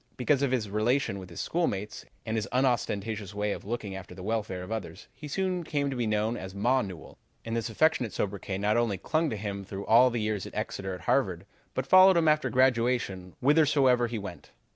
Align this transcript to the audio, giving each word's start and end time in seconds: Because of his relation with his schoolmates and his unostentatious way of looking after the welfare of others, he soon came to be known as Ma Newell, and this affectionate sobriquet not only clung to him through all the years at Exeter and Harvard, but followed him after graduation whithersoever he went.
Because 0.17 0.41
of 0.41 0.49
his 0.49 0.67
relation 0.67 1.19
with 1.19 1.29
his 1.29 1.41
schoolmates 1.41 2.05
and 2.25 2.35
his 2.35 2.47
unostentatious 2.51 3.35
way 3.35 3.51
of 3.51 3.63
looking 3.65 3.93
after 3.95 4.15
the 4.15 4.23
welfare 4.23 4.63
of 4.63 4.71
others, 4.71 5.07
he 5.13 5.27
soon 5.27 5.63
came 5.63 5.91
to 5.91 5.95
be 5.95 6.07
known 6.07 6.35
as 6.35 6.55
Ma 6.55 6.81
Newell, 6.81 7.19
and 7.45 7.55
this 7.55 7.69
affectionate 7.69 8.11
sobriquet 8.11 8.57
not 8.57 8.77
only 8.77 8.97
clung 8.97 9.29
to 9.29 9.37
him 9.37 9.63
through 9.63 9.85
all 9.85 10.09
the 10.09 10.17
years 10.19 10.47
at 10.47 10.55
Exeter 10.55 10.93
and 10.95 11.03
Harvard, 11.03 11.45
but 11.75 11.85
followed 11.85 12.17
him 12.17 12.27
after 12.27 12.49
graduation 12.49 13.35
whithersoever 13.41 14.07
he 14.07 14.17
went. 14.17 14.49